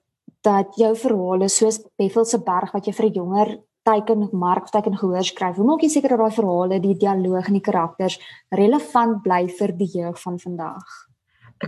dat 0.42 0.74
jou 0.76 0.96
verhale 0.96 1.48
soos 1.48 1.80
Bethel 1.98 2.24
se 2.24 2.38
berg 2.38 2.72
wat 2.72 2.86
jy 2.86 2.92
vir 2.92 3.06
'n 3.06 3.12
jonger 3.12 3.58
teiken 3.90 4.28
mark 4.32 4.70
teiken 4.70 4.96
gehoor 5.02 5.26
skryf. 5.26 5.58
Hoe 5.58 5.66
maak 5.66 5.84
jy 5.84 5.90
seker 5.92 6.14
dat 6.14 6.24
daai 6.24 6.38
verhale, 6.38 6.80
die 6.82 6.96
dialoog 7.04 7.50
en 7.50 7.58
die 7.58 7.66
karakters 7.68 8.18
relevant 8.62 9.22
bly 9.26 9.46
vir 9.58 9.76
die 9.78 9.90
jeug 9.98 10.18
van 10.24 10.38
vandag? 10.42 10.98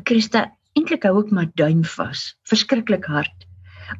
Christa, 0.08 0.46
eintlik 0.78 1.04
hou 1.08 1.18
ek 1.20 1.32
my 1.36 1.48
duim 1.60 1.82
vas. 1.96 2.32
Verskriklik 2.48 3.08
hard. 3.10 3.48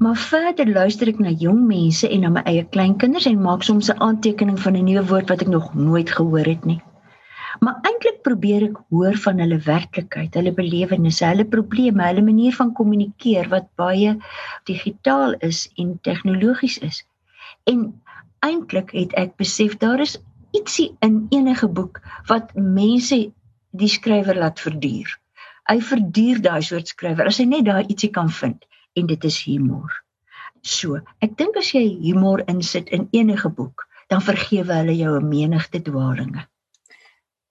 Maar 0.01 0.17
verder 0.17 0.71
luister 0.73 1.11
ek 1.11 1.19
na 1.21 1.33
jong 1.37 1.67
mense 1.69 2.09
en 2.09 2.25
na 2.25 2.31
my 2.33 2.43
eie 2.49 2.63
kleinkinders 2.77 3.27
en 3.29 3.43
maak 3.45 3.67
soms 3.67 3.91
'n 3.91 4.01
aantekening 4.07 4.59
van 4.65 4.77
'n 4.77 4.87
nuwe 4.89 5.05
woord 5.11 5.29
wat 5.29 5.43
ek 5.43 5.53
nog 5.53 5.75
nooit 5.75 6.11
gehoor 6.11 6.49
het 6.49 6.65
nie. 6.65 6.81
Maar 7.61 7.77
eintlik 7.89 8.23
probeer 8.23 8.63
ek 8.71 8.79
hoor 8.89 9.17
van 9.25 9.39
hulle 9.39 9.59
werklikheid, 9.59 10.35
hulle 10.35 10.53
belewennisse, 10.53 11.25
hulle 11.27 11.45
probleme, 11.45 12.07
hulle 12.07 12.23
manier 12.23 12.55
van 12.57 12.73
kommunikeer 12.73 13.49
wat 13.49 13.69
baie 13.77 14.17
digitaal 14.65 15.35
is 15.41 15.69
en 15.77 15.99
tegnologies 16.01 16.79
is. 16.79 17.05
En 17.65 18.02
eintlik 18.47 18.93
het 18.97 19.15
ek 19.23 19.37
besef 19.41 19.79
daar 19.83 20.03
is 20.05 20.19
ietsie 20.53 20.91
in 21.07 21.27
enige 21.31 21.69
boek 21.69 22.01
wat 22.29 22.55
mense 22.55 23.19
die 23.83 23.89
skrywer 23.89 24.39
laat 24.39 24.61
verduur. 24.61 25.09
Hy 25.71 25.79
verduur 25.81 26.43
daai 26.45 26.63
soort 26.67 26.93
skrywer 26.93 27.31
as 27.31 27.41
hy 27.41 27.49
net 27.49 27.67
daai 27.69 27.87
ietsie 27.87 28.13
kan 28.13 28.31
vind 28.41 28.67
en 28.99 29.09
dit 29.09 29.25
is 29.25 29.39
humor. 29.47 29.93
So, 30.63 31.01
ek 31.25 31.37
dink 31.39 31.57
as 31.59 31.73
jy 31.75 31.87
humor 32.05 32.45
insit 32.47 32.93
in 32.95 33.09
enige 33.11 33.51
boek, 33.51 33.87
dan 34.13 34.23
vergewe 34.23 34.83
hulle 34.83 34.95
jou 34.99 35.17
'n 35.19 35.29
menigte 35.29 35.81
dwaalinge 35.83 36.47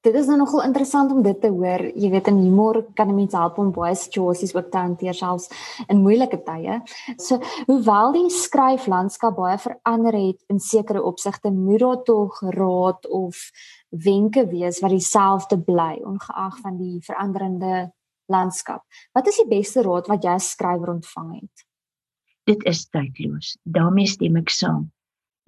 dit 0.01 0.15
is 0.17 0.27
nou 0.29 0.37
nogal 0.39 0.63
interessant 0.65 1.11
om 1.13 1.21
dit 1.21 1.37
te 1.41 1.49
hoor. 1.53 1.83
Jy 1.93 2.09
weet 2.13 2.29
in 2.31 2.39
humor 2.41 2.81
kan 2.97 3.09
'n 3.09 3.15
mens 3.15 3.33
help 3.33 3.57
om 3.57 3.71
baie 3.71 3.95
situasies 3.95 4.55
ook 4.55 4.71
te 4.71 4.77
hanteer 4.77 5.13
selfs 5.13 5.49
in 5.87 6.01
moeilike 6.01 6.43
tye. 6.43 6.81
So 7.17 7.39
hoewel 7.67 8.11
die 8.11 8.29
skryflandskap 8.29 9.35
baie 9.35 9.57
verander 9.57 10.13
het 10.13 10.43
in 10.47 10.59
sekere 10.59 11.03
opsigte, 11.03 11.51
moet 11.51 11.79
daar 11.79 12.03
tog 12.03 12.41
raad 12.41 13.07
of 13.07 13.51
wenke 13.89 14.47
wees 14.47 14.79
wat 14.79 14.91
dieselfde 14.91 15.59
bly 15.59 16.01
ongeag 16.03 16.57
van 16.59 16.77
die 16.77 16.99
veranderende 17.01 17.91
landskap. 18.25 18.83
Wat 19.13 19.27
is 19.27 19.37
die 19.37 19.47
beste 19.47 19.81
raad 19.81 20.07
wat 20.07 20.23
jy 20.23 20.29
as 20.29 20.49
skrywer 20.49 20.89
ontvang 20.89 21.33
het? 21.41 21.65
Dit 22.43 22.63
is 22.63 22.87
tydloos. 22.89 23.57
daarmee 23.63 24.07
stem 24.07 24.35
ek 24.35 24.49
saam. 24.49 24.91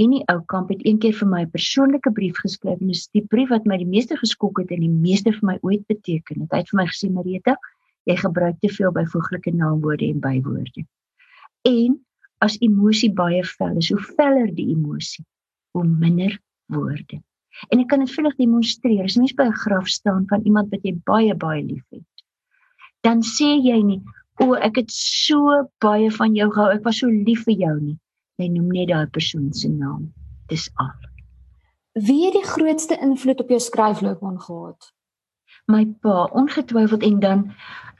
Henny 0.01 0.23
Oukamp 0.31 0.71
het 0.73 0.79
eendag 0.89 1.19
vir 1.19 1.27
my 1.29 1.39
'n 1.45 1.51
persoonlike 1.53 2.12
brief 2.17 2.38
geskryf 2.43 2.79
en 2.81 2.88
dis 2.91 3.03
die 3.13 3.21
brief 3.33 3.51
wat 3.53 3.67
my 3.69 3.75
die 3.77 3.89
meeste 3.89 4.15
geskok 4.17 4.62
het 4.62 4.71
en 4.73 4.81
die 4.81 4.89
meeste 4.89 5.33
vir 5.35 5.45
my 5.50 5.57
ooit 5.62 5.83
beteken 5.91 6.41
het. 6.41 6.51
Hy 6.51 6.62
het 6.62 6.71
vir 6.71 6.79
my 6.79 6.85
gesê 6.89 7.09
Marita, 7.13 7.53
jy 8.09 8.15
gebruik 8.17 8.57
te 8.62 8.71
veel 8.73 8.91
byvoeglike 8.95 9.53
naamwoorde 9.53 10.07
en 10.09 10.19
bywoorde. 10.23 10.85
En 11.69 12.00
as 12.41 12.57
emosie 12.65 13.12
baie 13.13 13.43
vel 13.51 13.77
is, 13.77 13.91
hoe 13.93 14.01
veller 14.17 14.50
die 14.55 14.67
emosie, 14.73 15.25
hoe 15.77 15.85
minder 15.85 16.39
woorde. 16.73 17.21
En 17.69 17.79
ek 17.79 17.88
kan 17.93 18.01
dit 18.01 18.12
vinnig 18.17 18.35
demonstreer. 18.41 19.03
As 19.05 19.17
mens 19.17 19.38
by 19.38 19.45
'n 19.45 19.62
graf 19.62 19.88
staan 19.88 20.25
van 20.27 20.41
iemand 20.41 20.71
wat 20.71 20.81
jy 20.83 20.97
baie 21.05 21.35
baie 21.35 21.62
liefhet, 21.62 22.25
dan 23.03 23.21
sê 23.21 23.62
jy 23.62 23.81
nie, 23.83 24.01
"O, 24.41 24.53
ek 24.53 24.75
het 24.75 24.91
so 24.91 25.69
baie 25.79 26.09
van 26.09 26.33
jou 26.33 26.50
gehou. 26.50 26.73
Ek 26.73 26.83
was 26.83 26.97
so 26.97 27.07
lief 27.07 27.45
vir 27.45 27.53
jou 27.53 27.79
nie." 27.79 28.00
Jy 28.41 28.47
noem 28.49 28.69
net 28.73 28.87
daai 28.89 29.07
persoon 29.13 29.51
se 29.53 29.69
naam. 29.69 30.07
Dis 30.49 30.69
al. 30.81 30.93
Wie 31.93 32.23
het 32.25 32.33
die 32.33 32.47
grootste 32.47 32.97
invloed 32.97 33.41
op 33.43 33.51
jou 33.53 33.59
skryfloopbaan 33.61 34.39
gehad? 34.41 34.87
My 35.69 35.83
pa, 36.01 36.23
ongetwyfeld 36.41 37.03
en 37.03 37.19
dan 37.19 37.43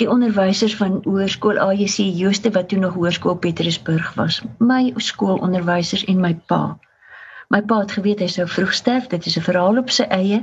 die 0.01 0.09
onderwysers 0.09 0.75
van 0.79 0.97
hoërskool 1.05 1.59
AJC 1.61 2.09
Jooste 2.17 2.51
wat 2.55 2.71
toe 2.71 2.79
nog 2.81 2.97
hoërskool 2.97 3.37
Petrusburg 3.45 4.09
was. 4.17 4.41
My 4.57 4.93
skoolonderwysers 4.97 6.03
en 6.09 6.19
my 6.25 6.33
pa. 6.49 6.63
My 7.53 7.61
pa 7.61 7.83
het 7.83 7.93
geweet 7.99 8.25
hy 8.25 8.31
sou 8.33 8.47
vroeg 8.49 8.73
sterf. 8.73 9.07
Dit 9.13 9.29
is 9.29 9.37
'n 9.37 9.45
verhaal 9.45 9.77
op 9.77 9.93
sy 9.93 10.09
eie 10.09 10.41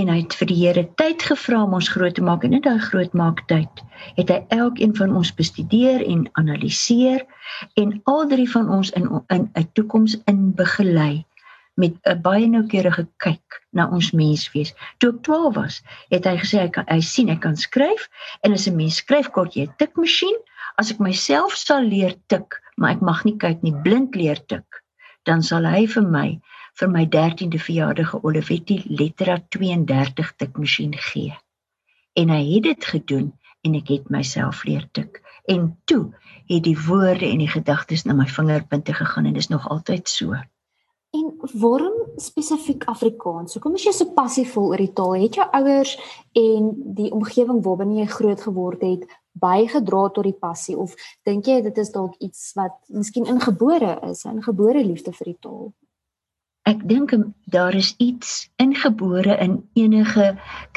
en 0.00 0.08
hy 0.08 0.18
het 0.22 0.34
vir 0.40 0.50
die 0.50 0.58
Here 0.60 0.84
tyd 1.00 1.22
gevra 1.22 1.62
om 1.64 1.74
ons 1.78 1.88
groot 1.88 2.14
te 2.14 2.22
maak 2.22 2.44
en 2.44 2.56
in 2.58 2.64
daai 2.64 2.80
groot 2.90 3.12
maak 3.12 3.46
tyd 3.52 3.82
het 4.16 4.30
hy 4.32 4.38
elkeen 4.56 4.94
van 4.96 5.16
ons 5.16 5.32
bestudeer 5.36 6.04
en 6.06 6.28
analiseer 6.40 7.26
en 7.80 7.96
al 8.12 8.26
drie 8.28 8.48
van 8.50 8.70
ons 8.78 8.92
in 9.00 9.08
in 9.36 9.50
'n 9.54 9.68
toekoms 9.74 10.16
in 10.32 10.54
begelei 10.54 11.24
met 11.80 11.94
'n 12.04 12.20
baie 12.22 12.46
noukeurige 12.46 13.06
kyk 13.16 13.60
na 13.72 13.88
ons 13.88 14.10
menswees. 14.12 14.74
Toe 14.98 15.12
ek 15.12 15.22
12 15.22 15.54
was, 15.54 15.82
het 16.10 16.24
hy 16.24 16.36
gesê 16.42 16.60
hy 16.60 16.68
kan 16.68 16.84
hy 16.88 17.00
sien 17.00 17.28
ek 17.28 17.40
kan 17.40 17.56
skryf 17.56 18.08
en 18.44 18.52
as 18.52 18.66
'n 18.68 18.76
mens 18.76 18.96
skryf 19.02 19.30
kort 19.30 19.54
jy 19.54 19.64
'n 19.66 19.74
tikmasjien, 19.78 20.38
as 20.76 20.90
ek 20.90 21.00
myself 21.00 21.56
sal 21.56 21.82
leer 21.82 22.14
tik, 22.26 22.60
maar 22.76 22.90
ek 22.96 23.00
mag 23.00 23.24
nie 23.24 23.36
kyk 23.36 23.62
nie, 23.62 23.74
blind 23.84 24.14
leer 24.14 24.40
tik, 24.46 24.82
dan 25.24 25.42
sal 25.42 25.64
hy 25.64 25.86
vir 25.86 26.02
my 26.02 26.40
vir 26.78 26.90
my 26.90 27.06
13de 27.06 27.58
verjaardag 27.58 28.14
'n 28.14 28.22
Olivetti 28.22 28.82
Lettera 28.86 29.38
32 29.48 30.32
tikmasjien 30.36 30.94
gee. 30.96 31.34
En 32.12 32.28
hy 32.28 32.42
het 32.54 32.62
dit 32.62 32.84
gedoen 32.84 33.32
en 33.62 33.74
ek 33.74 33.88
het 33.88 34.08
myself 34.10 34.64
leer 34.64 34.88
tik. 34.92 35.22
En 35.44 35.78
toe 35.84 36.14
het 36.46 36.64
die 36.64 36.78
woorde 36.86 37.26
en 37.26 37.38
die 37.38 37.50
gedagtes 37.50 38.04
na 38.04 38.14
my 38.14 38.26
vingerpunte 38.26 38.94
gegaan 38.94 39.24
en 39.24 39.32
dit 39.32 39.42
is 39.42 39.48
nog 39.48 39.68
altyd 39.68 40.08
so. 40.08 40.34
En 41.10 41.34
waarom 41.52 42.06
spesifiek 42.16 42.84
Afrikaans? 42.84 43.52
Hoekom 43.52 43.74
is 43.74 43.84
jy 43.84 43.92
so 43.92 44.12
passievol 44.14 44.70
oor 44.70 44.78
die 44.78 44.92
taal? 44.92 45.16
Het 45.18 45.40
jou 45.40 45.46
ouers 45.58 45.96
en 46.38 46.70
die 46.94 47.10
omgewing 47.10 47.58
waarbinne 47.64 47.98
jy 47.98 48.06
groot 48.06 48.40
geword 48.46 48.84
het 48.86 49.08
bygedra 49.32 50.08
tot 50.14 50.26
die 50.26 50.38
passie 50.38 50.76
of 50.78 50.94
dink 51.26 51.46
jy 51.46 51.60
dit 51.66 51.78
is 51.82 51.90
dalk 51.94 52.14
iets 52.22 52.52
wat 52.58 52.76
miskien 52.94 53.26
ingebore 53.26 53.98
is, 54.10 54.24
'n 54.24 54.38
ingebore 54.38 54.84
liefde 54.84 55.12
vir 55.12 55.32
die 55.32 55.38
taal? 55.40 55.72
Ek 56.70 56.82
dink 56.86 57.10
daar 57.50 57.74
is 57.74 57.94
iets 57.98 58.46
ingebore 58.62 59.34
in 59.42 59.56
enige 59.74 60.26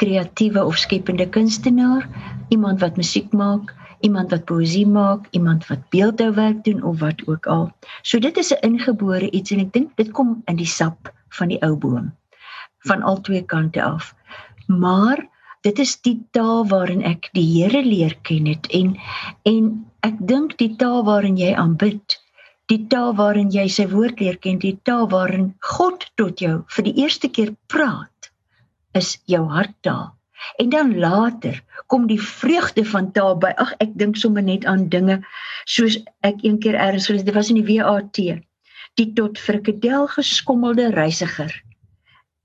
kreatiewe 0.01 0.63
of 0.65 0.77
skepende 0.81 1.27
kunstenaar, 1.29 2.07
iemand 2.49 2.79
wat 2.81 2.97
musiek 2.97 3.29
maak, 3.31 3.75
iemand 4.01 4.33
wat 4.33 4.47
poësie 4.49 4.87
maak, 4.89 5.27
iemand 5.37 5.67
wat 5.69 5.83
beeldhouwerk 5.93 6.63
doen 6.65 6.81
of 6.83 6.99
wat 6.99 7.21
ook 7.27 7.45
al. 7.45 7.69
So 8.01 8.19
dit 8.19 8.37
is 8.37 8.49
'n 8.53 8.65
ingebore 8.69 9.29
iets 9.29 9.51
en 9.51 9.59
ek 9.59 9.73
dink 9.73 9.95
dit 9.95 10.11
kom 10.11 10.41
in 10.45 10.55
die 10.55 10.71
sap 10.79 11.13
van 11.37 11.47
die 11.47 11.61
ou 11.61 11.75
boom 11.75 12.11
van 12.89 13.01
al 13.01 13.21
twee 13.21 13.45
kante 13.45 13.83
af. 13.83 14.15
Maar 14.67 15.27
dit 15.61 15.79
is 15.79 16.01
die 16.01 16.17
taal 16.31 16.67
waarin 16.67 17.03
ek 17.03 17.29
die 17.31 17.47
Here 17.53 17.83
leer 17.85 18.17
ken 18.21 18.45
het 18.45 18.67
en 18.67 18.97
en 19.43 19.85
ek 19.99 20.17
dink 20.19 20.57
die 20.57 20.75
taal 20.75 21.03
waarin 21.03 21.37
jy 21.37 21.53
aanbid 21.55 22.22
die 22.71 22.87
taal 22.87 23.13
waarin 23.19 23.51
jy 23.51 23.67
sy 23.67 23.85
woord 23.91 24.19
leer 24.23 24.37
ken, 24.43 24.59
die 24.59 24.77
taal 24.87 25.07
waarin 25.11 25.53
God 25.59 26.05
tot 26.19 26.41
jou 26.43 26.63
vir 26.75 26.87
die 26.87 26.95
eerste 27.03 27.29
keer 27.29 27.51
praat, 27.67 28.31
is 28.95 29.17
jou 29.27 29.43
harttaal. 29.49 30.13
En 30.59 30.69
dan 30.69 30.97
later 30.99 31.61
kom 31.87 32.07
die 32.07 32.19
vreugde 32.21 32.83
van 32.85 33.11
taal 33.15 33.37
by. 33.39 33.53
Ag 33.63 33.75
ek 33.83 33.93
dink 33.99 34.17
sommer 34.19 34.43
net 34.43 34.65
aan 34.69 34.89
dinge 34.91 35.21
soos 35.65 35.99
ek 36.27 36.43
een 36.43 36.59
keer 36.63 36.75
eers 36.75 37.07
gelees, 37.07 37.23
dit 37.27 37.35
was 37.35 37.51
in 37.53 37.61
die 37.61 37.77
WAT. 37.79 38.19
Die 38.99 39.09
tot 39.17 39.39
frikadel 39.39 40.07
geskommelde 40.11 40.89
reisiger. 40.93 41.53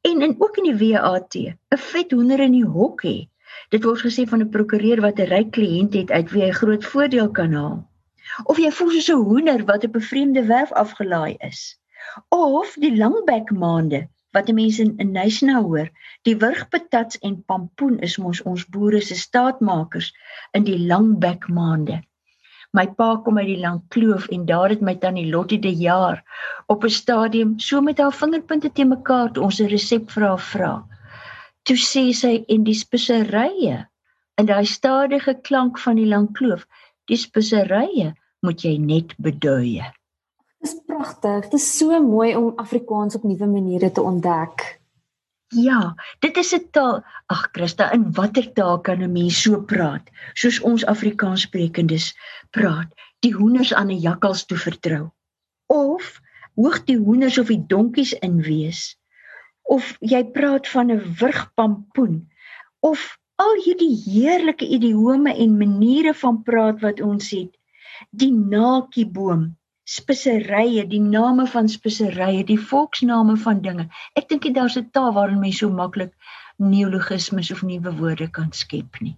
En 0.07 0.23
en 0.23 0.37
ook 0.39 0.61
in 0.63 0.71
die 0.71 0.79
WAT, 0.95 1.35
'n 1.35 1.83
vet 1.91 2.13
hoender 2.13 2.41
in 2.41 2.55
die 2.55 2.69
hok 2.77 3.03
hê. 3.05 3.29
Dit 3.71 3.85
word 3.85 4.01
gesê 4.07 4.25
van 4.29 4.41
'n 4.43 4.51
prokureur 4.55 5.01
wat 5.01 5.19
'n 5.19 5.31
ryk 5.35 5.51
kliënt 5.57 5.95
het 5.95 6.11
uit 6.11 6.31
wie 6.33 6.43
hy 6.43 6.53
groot 6.53 6.85
voordeel 6.85 7.31
kan 7.31 7.53
haal. 7.53 7.79
Of 8.45 8.59
jy 8.59 8.71
voel 8.71 8.91
soos 8.91 9.11
'n 9.15 9.25
hoender 9.29 9.65
wat 9.71 9.85
op 9.85 9.97
'n 9.97 10.09
vreemde 10.11 10.45
werf 10.47 10.73
afgelaai 10.73 11.37
is. 11.51 11.61
Of 12.29 12.75
die 12.85 12.97
langbek 12.97 13.51
maande 13.51 14.09
wat 14.37 14.53
mense 14.53 14.83
in 14.83 14.95
'n 15.05 15.13
nasiona 15.13 15.63
hoor, 15.63 15.89
die 16.27 16.37
wurgpatats 16.43 17.19
en 17.29 17.43
pampoen 17.45 17.99
is 18.09 18.19
mos 18.19 18.43
ons 18.43 18.67
boere 18.75 19.01
se 19.01 19.17
staatmakers 19.17 20.13
in 20.53 20.65
die 20.65 20.79
langbek 20.91 21.49
maande. 21.49 22.03
My 22.77 22.87
pa 22.99 23.09
kom 23.25 23.39
uit 23.39 23.49
die 23.49 23.61
lang 23.61 23.81
kloof 23.95 24.27
en 24.37 24.45
daar 24.47 24.69
het 24.69 24.83
my 24.85 24.95
tannie 24.95 25.31
Lottie 25.33 25.59
de 25.59 25.73
jaar 25.73 26.19
op 26.67 26.85
'n 26.85 26.97
stadium 27.01 27.59
so 27.59 27.81
met 27.81 27.99
haar 27.99 28.13
vingerpunte 28.13 28.73
te 28.73 28.85
mekaar 28.85 29.33
toe 29.33 29.45
ons 29.45 29.61
'n 29.61 29.73
resep 29.73 30.11
haar 30.11 30.43
vra. 30.51 30.75
Toe 31.63 31.77
sê 31.77 32.13
sy 32.13 32.45
en 32.49 32.65
die 32.65 32.75
speserye 32.75 33.89
in 34.39 34.47
daai 34.47 34.67
stadige 34.67 35.35
klank 35.49 35.79
van 35.79 35.97
die 35.97 36.07
lang 36.07 36.29
kloof, 36.33 36.67
die 37.09 37.19
speserye 37.19 38.13
moet 38.47 38.65
jy 38.65 38.77
net 38.79 39.15
beduie. 39.19 39.85
Dis 40.63 40.75
pragtig. 40.87 41.49
Dit 41.49 41.59
is 41.61 41.69
so 41.79 41.99
mooi 42.03 42.35
om 42.37 42.53
Afrikaans 42.59 43.19
op 43.19 43.25
nuwe 43.27 43.47
maniere 43.47 43.91
te 43.95 44.03
ontdek. 44.03 44.67
Ja, 45.55 45.95
dit 46.21 46.37
is 46.37 46.53
'n 46.55 46.69
taal. 46.71 47.03
Ag 47.27 47.49
Christa, 47.53 47.91
in 47.93 48.13
watter 48.13 48.53
taal 48.53 48.81
kan 48.81 49.03
'n 49.03 49.13
mens 49.13 49.43
so 49.43 49.63
praat 49.63 50.11
soos 50.35 50.61
ons 50.61 50.85
Afrikaanssprekendes 50.85 52.15
praat? 52.51 52.89
Die 53.21 53.33
hoenders 53.33 53.75
aan 53.75 53.91
'n 53.91 54.01
jakkals 54.01 54.45
toe 54.45 54.59
vertrou. 54.59 55.11
Of 55.67 56.21
hoog 56.55 56.85
die 56.85 56.99
hoenders 56.99 57.39
of 57.39 57.47
die 57.47 57.65
donkies 57.67 58.13
in 58.13 58.43
wees 58.43 58.99
of 59.69 59.97
jy 60.01 60.23
praat 60.35 60.69
van 60.73 60.91
'n 60.91 61.03
wurgpampoen 61.21 62.29
of 62.81 63.19
al 63.43 63.55
hierdie 63.65 63.95
heerlike 64.05 64.67
idiome 64.77 65.35
en 65.45 65.59
maniere 65.59 66.15
van 66.23 66.43
praat 66.43 66.81
wat 66.87 67.01
ons 67.11 67.31
het 67.35 67.53
die 68.23 68.33
nakieboom 68.33 69.45
speserye 69.99 70.85
die 70.91 71.03
name 71.05 71.47
van 71.53 71.71
speserye 71.71 72.43
die 72.51 72.59
volksname 72.73 73.39
van 73.45 73.63
dinge 73.69 73.87
ek 74.21 74.29
dink 74.33 74.43
dit 74.49 74.59
daar's 74.59 74.77
'n 74.81 74.91
taal 74.99 75.15
waarin 75.21 75.41
mense 75.45 75.65
so 75.65 75.71
maklik 75.71 76.13
neologismes 76.59 77.51
of 77.55 77.63
nuwe 77.63 77.95
woorde 78.03 78.29
kan 78.41 78.53
skep 78.53 79.01
nie 79.01 79.17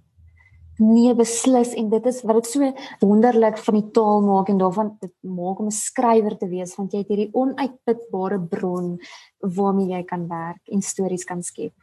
Nee 0.81 1.13
beslis 1.13 1.75
en 1.77 1.91
dit 1.93 2.07
is 2.09 2.23
wat 2.25 2.39
dit 2.39 2.47
so 2.49 2.69
wonderlik 3.05 3.59
van 3.61 3.77
die 3.77 3.91
taal 3.93 4.23
maak 4.25 4.49
en 4.49 4.61
daarvan 4.63 4.95
dit 5.01 5.13
maak 5.21 5.59
om 5.61 5.67
'n 5.69 5.77
skrywer 5.77 6.37
te 6.39 6.49
wees 6.49 6.73
want 6.77 6.93
jy 6.93 7.01
het 7.03 7.09
hierdie 7.09 7.35
onuitputbare 7.35 8.41
bron 8.41 8.99
waarmee 9.41 9.93
jy 9.93 10.03
kan 10.05 10.29
werk 10.29 10.63
en 10.73 10.81
stories 10.83 11.25
kan 11.25 11.43
skep. 11.43 11.75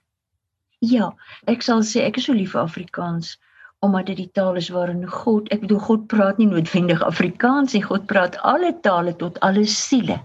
Ja, 0.86 1.06
ek 1.50 1.64
sal 1.66 1.80
sê 1.82 2.04
ek 2.06 2.20
is 2.20 2.28
so 2.28 2.34
lief 2.38 2.52
vir 2.54 2.62
Afrikaans 2.62 3.38
omdat 3.86 4.10
dit 4.10 4.18
die 4.20 4.32
taal 4.38 4.58
is 4.60 4.68
waarin 4.74 5.08
God, 5.10 5.48
ek 5.54 5.64
bedoel 5.64 5.80
God 5.86 6.04
praat 6.12 6.38
nie 6.38 6.46
noodwendig 6.52 7.02
Afrikaans 7.06 7.74
nie, 7.74 7.82
God 7.82 8.06
praat 8.12 8.38
alle 8.46 8.70
tale 8.86 9.16
tot 9.18 9.40
alle 9.48 9.64
siele. 9.66 10.20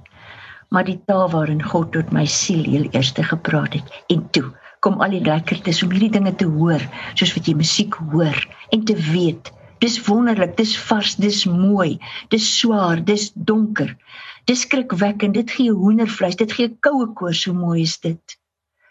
Maar 0.69 0.85
die 0.91 0.99
taal 1.09 1.31
waarin 1.33 1.65
God 1.65 1.95
tot 1.97 2.13
my 2.13 2.27
siel 2.29 2.69
heel 2.69 2.85
eers 2.93 3.15
gepraat 3.31 3.79
het 3.79 3.97
en 4.13 4.29
toe 4.37 4.53
kom 4.85 5.01
al 5.01 5.17
die 5.17 5.23
lekkertes 5.25 5.83
om 5.87 5.97
hierdie 5.97 6.13
dinge 6.19 6.35
te 6.37 6.51
hoor, 6.53 6.85
soos 7.17 7.33
wat 7.33 7.49
jy 7.49 7.57
musiek 7.57 7.97
hoor 8.13 8.37
en 8.77 8.85
te 8.85 8.97
weet. 9.09 9.53
Dis 9.81 9.99
wonderlik, 10.05 10.57
dis 10.61 10.77
vars, 10.77 11.17
dis 11.17 11.47
mooi, 11.49 11.97
dis 12.29 12.45
swaar, 12.59 13.01
dis 13.01 13.31
donker. 13.33 13.97
Dis 14.45 14.69
skrikwekkend, 14.69 15.33
dit 15.33 15.57
gee 15.57 15.73
hoendervleis, 15.73 16.37
dit 16.37 16.53
gee 16.53 16.77
koue 16.85 17.09
koors, 17.17 17.41
so 17.41 17.57
mooi 17.57 17.87
is 17.89 17.97
dit. 18.05 18.41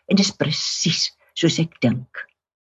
En 0.09 0.17
dis 0.17 0.33
presies 0.33 1.11
soos 1.41 1.57
ek 1.63 1.79
dink. 1.81 2.25